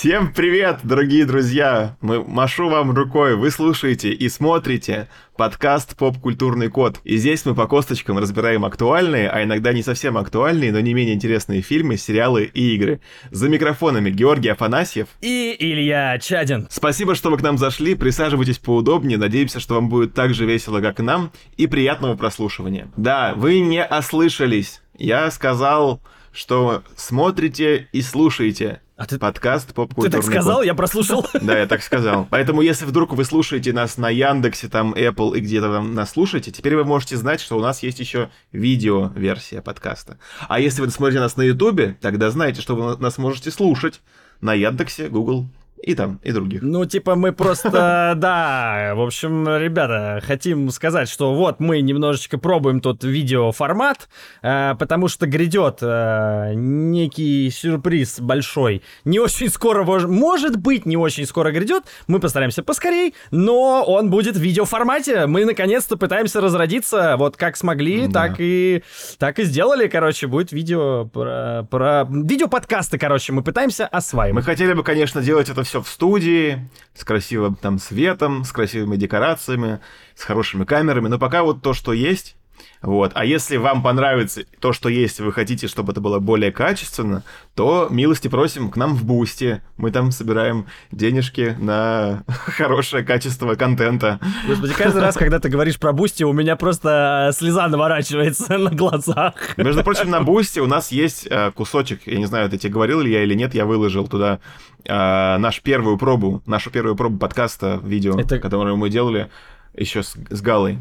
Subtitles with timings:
[0.00, 1.98] Всем привет, дорогие друзья!
[2.00, 7.02] Мы машу вам рукой, вы слушаете и смотрите подкаст «Поп-культурный код».
[7.04, 11.14] И здесь мы по косточкам разбираем актуальные, а иногда не совсем актуальные, но не менее
[11.14, 13.02] интересные фильмы, сериалы и игры.
[13.30, 16.66] За микрофонами Георгий Афанасьев и Илья Чадин.
[16.70, 20.80] Спасибо, что вы к нам зашли, присаживайтесь поудобнее, надеемся, что вам будет так же весело,
[20.80, 22.90] как и нам, и приятного прослушивания.
[22.96, 24.80] Да, вы не ослышались.
[24.96, 26.00] Я сказал,
[26.32, 29.18] что смотрите и слушаете а ты...
[29.18, 30.66] Подкаст поп Ты так сказал, код.
[30.66, 31.26] я прослушал.
[31.40, 32.26] Да, я так сказал.
[32.28, 36.50] Поэтому, если вдруг вы слушаете нас на Яндексе, там, Apple и где-то там нас слушаете,
[36.50, 40.18] теперь вы можете знать, что у нас есть еще видео-версия подкаста.
[40.48, 44.02] А если вы смотрите нас на Ютубе, тогда знаете, что вы нас можете слушать
[44.42, 45.48] на Яндексе, Google
[45.82, 46.62] и там, и других.
[46.62, 47.70] Ну, типа, мы просто,
[48.16, 54.08] да, в общем, ребята, хотим сказать, что вот мы немножечко пробуем тот видеоформат,
[54.42, 58.82] э, потому что грядет э, некий сюрприз большой.
[59.04, 61.84] Не очень скоро, может быть, не очень скоро грядет.
[62.06, 65.26] Мы постараемся поскорей, но он будет в видеоформате.
[65.26, 68.28] Мы наконец-то пытаемся разродиться, вот как смогли, да.
[68.28, 68.82] так и
[69.18, 74.34] так и сделали, короче, будет видео про, про видеоподкасты, короче, мы пытаемся осваивать.
[74.34, 78.96] Мы хотели бы, конечно, делать это все в студии, с красивым там светом, с красивыми
[78.96, 79.80] декорациями,
[80.16, 81.06] с хорошими камерами.
[81.06, 82.36] Но пока вот то, что есть,
[82.82, 83.12] вот.
[83.14, 87.88] А если вам понравится то, что есть, вы хотите, чтобы это было более качественно, то
[87.90, 89.62] милости просим к нам в Boosty.
[89.76, 94.18] Мы там собираем денежки на хорошее качество контента.
[94.46, 99.34] Господи, каждый раз, когда ты говоришь про Boosty, у меня просто слеза наворачивается на глазах.
[99.58, 103.00] Между прочим, на Boosty у нас есть э, кусочек, я не знаю, ты тебе говорил
[103.00, 104.40] ли я или нет, я выложил туда
[104.86, 108.38] э, нашу первую пробу, нашу первую пробу подкаста, видео, это...
[108.38, 109.30] которое мы делали
[109.74, 110.78] еще с, с Галой.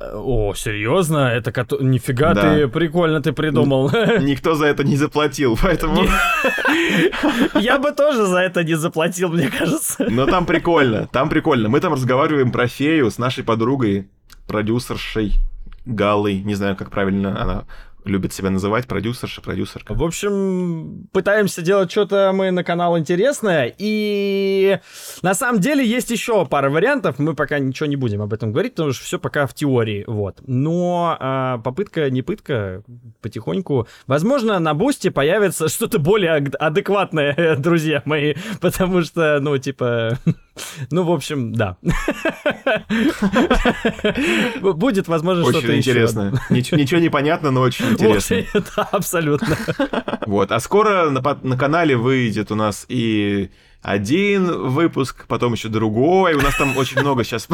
[0.00, 1.28] О, серьезно?
[1.28, 1.76] Это кото...
[1.82, 2.54] нифига да.
[2.54, 3.90] ты прикольно ты придумал.
[4.20, 6.04] Никто за это не заплатил, поэтому.
[7.54, 10.06] Я бы тоже за это не заплатил, мне кажется.
[10.08, 11.68] Но там прикольно, там прикольно.
[11.68, 14.08] Мы там разговариваем про фею с нашей подругой,
[14.46, 15.34] продюсершей
[15.84, 17.64] Галой, не знаю, как правильно она
[18.04, 19.94] любит себя называть, продюсерша, продюсерка.
[19.94, 24.78] В общем, пытаемся делать что-то мы на канал интересное, и
[25.22, 28.74] на самом деле есть еще пара вариантов, мы пока ничего не будем об этом говорить,
[28.74, 30.40] потому что все пока в теории, вот.
[30.46, 32.82] Но а, попытка не пытка,
[33.20, 33.86] потихоньку.
[34.06, 40.18] Возможно, на бусте появится что-то более адекватное, друзья мои, потому что, ну, типа...
[40.90, 41.78] Ну, в общем, да.
[44.60, 46.38] Будет, возможно, что-то Очень интересно.
[46.50, 48.44] Ничего не понятно, но очень интересно.
[48.76, 49.56] Да, абсолютно.
[50.26, 53.50] Вот, а скоро на канале выйдет у нас и
[53.82, 56.34] один выпуск, потом еще другой.
[56.34, 57.48] У нас там очень много сейчас...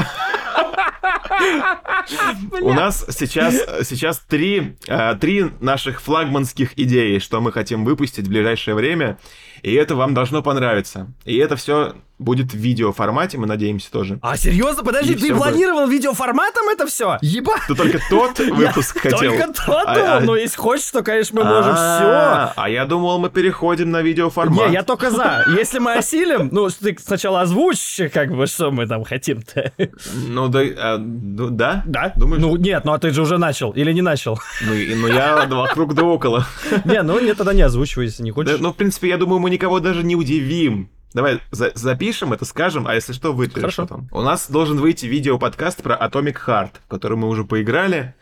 [2.61, 3.55] У нас сейчас,
[3.87, 9.19] сейчас три, э, три наших флагманских идеи, что мы хотим выпустить в ближайшее время.
[9.63, 11.13] И это вам должно понравиться.
[11.25, 14.19] И это все будет в видеоформате, мы надеемся тоже.
[14.23, 14.83] А серьезно?
[14.83, 15.93] Подожди, и ты планировал будет...
[15.93, 17.19] видеоформатом это все?
[17.23, 17.55] Еба!
[17.67, 19.19] Ты только тот выпуск хотел.
[19.19, 22.53] Только тот а, думал, а, но если хочешь, то, конечно, мы можем все.
[22.57, 24.69] А я думал, мы переходим на видеоформат.
[24.69, 25.45] Не, я только за.
[25.57, 29.73] Если мы осилим, ну, ты сначала озвучь, как бы, что мы там хотим-то.
[30.15, 31.83] Ну, да, а, да?
[31.87, 32.13] Да.
[32.17, 32.43] Думаешь?
[32.43, 34.41] Ну, нет, ну, а ты же уже начал, или не начал?
[34.63, 36.47] Ну, ну я вокруг да около.
[36.85, 38.59] Не, ну, нет, тогда не озвучивай, если не хочешь.
[38.59, 40.91] Ну, в принципе, я думаю, мы никого даже не удивим.
[41.15, 43.87] Давай за запишем это, скажем, а если что, вы Хорошо.
[43.87, 44.09] Там.
[44.13, 48.15] У нас должен выйти видео-подкаст про Atomic Heart, в который мы уже поиграли,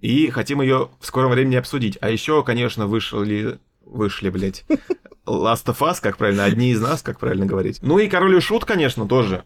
[0.00, 1.98] и хотим ее в скором времени обсудить.
[2.00, 4.64] А еще, конечно, вышли, вышли, блядь,
[5.26, 7.80] Last of Us, как правильно, одни из нас, как правильно говорить.
[7.82, 9.44] Ну и Король и Шут, конечно, тоже.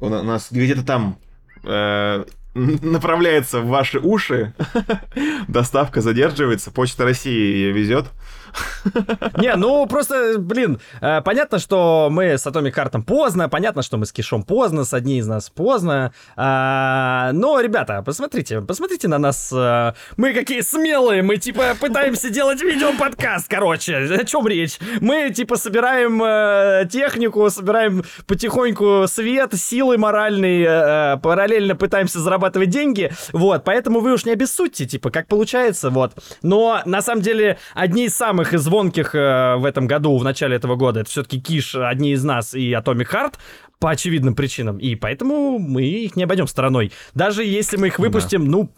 [0.00, 1.18] У нас где-то там
[1.64, 2.24] э,
[2.82, 4.54] направляется в ваши уши,
[5.48, 8.06] доставка задерживается, Почта России ее везет.
[9.38, 14.06] Не, ну просто, блин, э, понятно, что мы с Atomic Heart поздно, понятно, что мы
[14.06, 16.12] с Кишом поздно, с одни из нас поздно.
[16.36, 19.52] А, но, ребята, посмотрите, посмотрите на нас.
[19.52, 23.96] Э, мы какие смелые, мы типа пытаемся делать видео-подкаст, короче.
[23.96, 24.78] О чем речь?
[25.00, 33.10] Мы типа собираем э, технику, собираем потихоньку свет, силы моральные, параллельно пытаемся зарабатывать деньги.
[33.32, 36.12] Вот, поэтому вы уж не обессудьте, типа, как получается, вот.
[36.42, 40.56] Но на самом деле одни из самых самых звонких э, в этом году, в начале
[40.56, 43.34] этого года, это все-таки Киш, одни из нас и Atomic Heart,
[43.78, 44.78] по очевидным причинам.
[44.78, 46.92] И поэтому мы их не обойдем стороной.
[47.14, 48.50] Даже если мы их выпустим, да.
[48.50, 48.70] ну,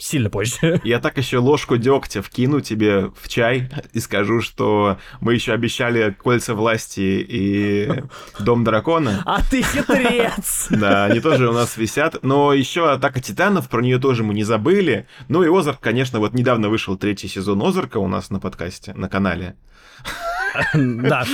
[0.00, 0.80] сильно позже.
[0.84, 6.10] Я так еще ложку дегтя вкину тебе в чай и скажу, что мы еще обещали
[6.10, 7.90] кольца власти и
[8.40, 9.22] дом дракона.
[9.26, 10.68] А ты хитрец!
[10.80, 12.22] Да, они тоже у нас висят.
[12.22, 15.06] Но еще атака титанов, про нее тоже мы не забыли.
[15.28, 19.08] Ну и Озарк, конечно, вот недавно вышел третий сезон Озарка у нас на подкасте, на
[19.08, 19.56] канале.
[20.74, 21.24] Да.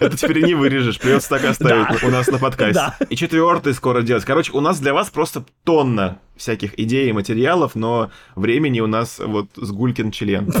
[0.00, 2.92] Это теперь не вырежешь, придется так оставить у нас на подкасте.
[3.08, 4.24] И четвертый скоро делать.
[4.24, 9.20] Короче, у нас для вас просто тонна всяких идей и материалов, но времени у нас
[9.24, 10.52] вот с Гулькин член.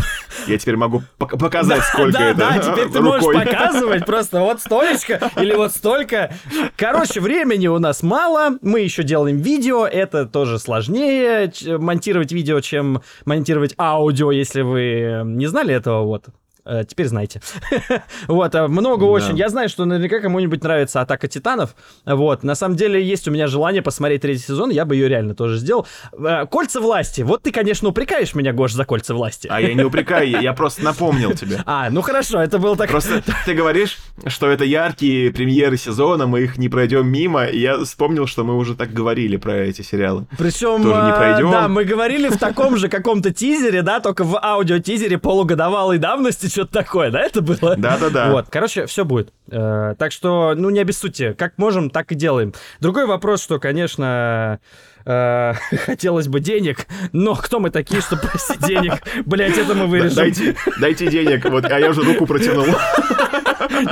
[0.46, 5.54] Я теперь могу показать, сколько это Да, теперь ты можешь показывать просто вот столечко или
[5.54, 6.32] вот столько.
[6.76, 13.02] Короче, времени у нас мало, мы еще делаем видео, это тоже сложнее монтировать видео, чем
[13.24, 16.26] монтировать аудио, если вы не знали этого, вот.
[16.66, 17.42] Э, теперь знаете.
[18.26, 19.36] вот, э, много очень.
[19.36, 21.74] Я знаю, что наверняка кому-нибудь нравится Атака Титанов.
[22.06, 25.34] Вот, на самом деле есть у меня желание посмотреть третий сезон, я бы ее реально
[25.34, 25.86] тоже сделал.
[26.12, 27.20] Э, Кольца власти.
[27.20, 29.46] Вот ты, конечно, упрекаешь меня, Гош, за Кольца власти.
[29.50, 31.62] а я не упрекаю, я просто напомнил тебе.
[31.66, 32.90] А, ну хорошо, это был так...
[32.90, 37.78] Просто ты говоришь, что это яркие премьеры сезона, мы их не пройдем мимо, и я
[37.78, 40.26] вспомнил, что мы уже так говорили про эти сериалы.
[40.38, 41.50] Причем, тоже не пройдем.
[41.50, 46.72] да, мы говорили в таком же каком-то тизере, да, только в аудио-тизере полугодовалой давности, что-то
[46.72, 47.76] такое, да, это было?
[47.76, 48.30] Да-да-да.
[48.30, 49.32] Вот, короче, все будет.
[49.50, 51.34] Э, так что, ну, не обессудьте.
[51.34, 52.54] Как можем, так и делаем.
[52.80, 54.60] Другой вопрос, что, конечно,
[55.04, 55.54] э,
[55.86, 59.02] хотелось бы денег, но кто мы такие, чтобы просить денег?
[59.24, 60.16] Блять, это мы вырежем.
[60.16, 62.66] Дайте, дайте денег, вот, а я уже руку протянул.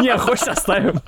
[0.00, 1.00] Не, хочешь оставим.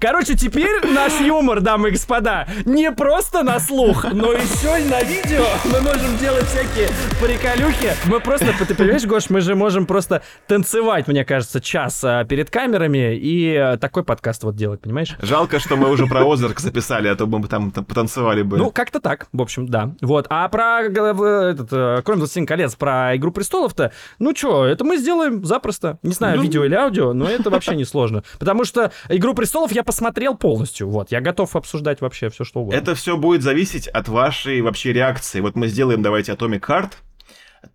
[0.00, 5.02] Короче, теперь наш юмор, дамы и господа, не просто на слух, но еще и на
[5.02, 5.44] видео.
[5.64, 6.88] Мы можем делать всякие
[7.20, 7.92] приколюхи.
[8.06, 12.50] Мы просто, ты понимаешь, Гош, мы же можем просто танцевать, мне кажется, час а, перед
[12.50, 15.16] камерами и а, такой подкаст вот делать, понимаешь?
[15.20, 18.56] Жалко, что мы уже про Озарк записали, а то бы мы там потанцевали бы.
[18.58, 19.94] Ну, как-то так, в общем, да.
[20.02, 20.26] Вот.
[20.28, 25.44] А про этот, э, кроме 27 колец, про Игру престолов-то, ну что, это мы сделаем
[25.44, 25.98] запросто.
[26.02, 26.42] Не знаю, ну...
[26.42, 28.22] видео или аудио, но это вообще не сложно.
[28.38, 31.10] Потому что «Игру престолов» я посмотрел полностью, вот.
[31.10, 32.78] Я готов обсуждать вообще все, что угодно.
[32.78, 35.40] Это все будет зависеть от вашей вообще реакции.
[35.40, 36.90] Вот мы сделаем, давайте, Atomic Heart,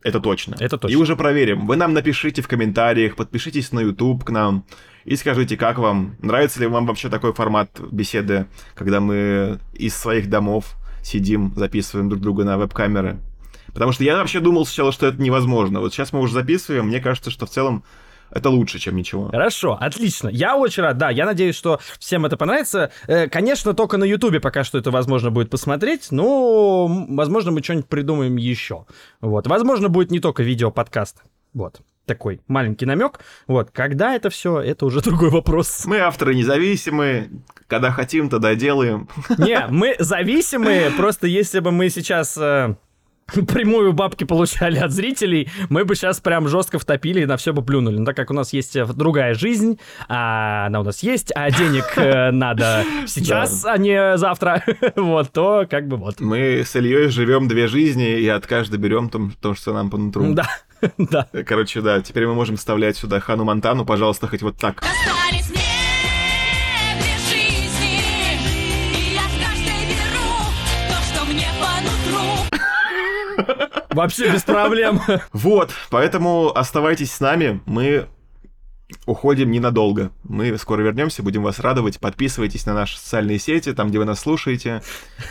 [0.03, 0.55] это точно.
[0.59, 0.93] Это точно.
[0.93, 1.65] И уже проверим.
[1.65, 4.65] Вы нам напишите в комментариях, подпишитесь на YouTube к нам
[5.03, 10.29] и скажите, как вам, нравится ли вам вообще такой формат беседы, когда мы из своих
[10.29, 13.19] домов сидим, записываем друг друга на веб-камеры.
[13.73, 15.79] Потому что я вообще думал сначала, что это невозможно.
[15.79, 17.83] Вот сейчас мы уже записываем, мне кажется, что в целом
[18.31, 19.27] это лучше, чем ничего.
[19.27, 20.29] Хорошо, отлично.
[20.29, 22.91] Я очень рад, да, я надеюсь, что всем это понравится.
[23.07, 27.87] Э, конечно, только на Ютубе пока что это возможно будет посмотреть, но, возможно, мы что-нибудь
[27.87, 28.85] придумаем еще.
[29.19, 31.23] Вот, возможно, будет не только видео-подкаст.
[31.53, 31.81] Вот
[32.11, 33.21] такой маленький намек.
[33.47, 35.85] Вот, когда это все, это уже другой вопрос.
[35.85, 37.29] Мы авторы независимые,
[37.67, 39.07] когда хотим, тогда делаем.
[39.37, 42.75] Не, мы зависимые, просто если бы мы сейчас э,
[43.47, 47.63] прямую бабки получали от зрителей, мы бы сейчас прям жестко втопили и на все бы
[47.63, 47.97] плюнули.
[47.97, 51.49] Но так как у нас есть э, другая жизнь, а она у нас есть, а
[51.49, 54.63] денег э, надо сейчас, а не завтра,
[54.95, 56.19] вот, то как бы вот.
[56.19, 60.33] Мы с Ильей живем две жизни и от каждой берем то, что нам по нутру.
[60.33, 60.49] Да,
[60.97, 61.27] да.
[61.45, 64.83] Короче, да, теперь мы можем вставлять сюда Хану Монтану, пожалуйста, хоть вот так.
[73.89, 75.01] Вообще без проблем.
[75.33, 77.61] Вот, поэтому оставайтесь с нами.
[77.65, 78.07] Мы
[79.05, 80.11] уходим ненадолго.
[80.23, 81.99] Мы скоро вернемся, будем вас радовать.
[81.99, 84.81] Подписывайтесь на наши социальные сети, там, где вы нас слушаете,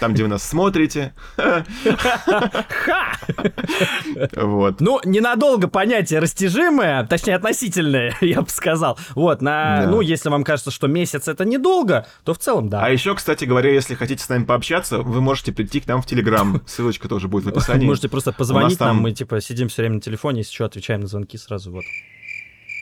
[0.00, 1.14] там, где вы нас смотрите.
[1.36, 3.12] Ха!
[4.36, 4.80] Вот.
[4.80, 8.98] Ну, ненадолго понятие растяжимое, точнее, относительное, я бы сказал.
[9.14, 12.84] Вот, на, ну, если вам кажется, что месяц это недолго, то в целом да.
[12.84, 16.06] А еще, кстати говоря, если хотите с нами пообщаться, вы можете прийти к нам в
[16.06, 16.60] Телеграм.
[16.66, 17.86] Ссылочка тоже будет в описании.
[17.86, 21.06] Можете просто позвонить нам, мы, типа, сидим все время на телефоне, если что, отвечаем на
[21.06, 21.84] звонки сразу, вот.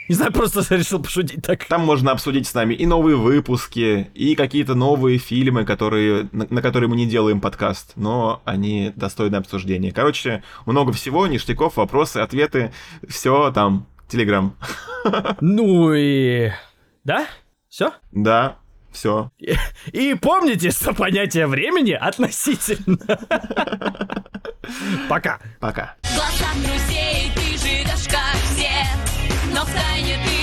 [0.08, 1.64] Не знаю, просто решил пошутить так.
[1.66, 6.62] Там можно обсудить с нами и новые выпуски, и какие-то новые фильмы, которые, на, на
[6.62, 9.92] которые мы не делаем подкаст, но они достойны обсуждения.
[9.92, 12.72] Короче, много всего, ништяков, вопросы, ответы,
[13.06, 14.56] все там, Телеграм.
[15.40, 16.50] Ну и...
[17.04, 17.26] Да?
[17.68, 17.92] Все?
[18.10, 18.56] Да,
[18.90, 19.30] все.
[19.38, 19.54] И,
[19.92, 22.98] и помните, что понятие времени относительно.
[25.08, 25.38] Пока.
[25.60, 25.94] Пока.
[26.02, 27.32] Глаза друзей
[29.58, 30.37] nog zijn je